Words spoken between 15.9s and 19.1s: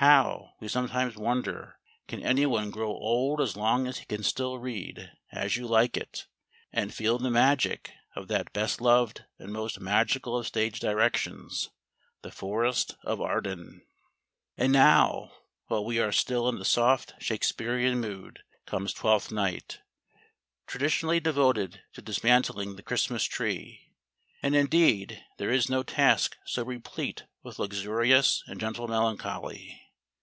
are still in the soft Shakespearean mood, comes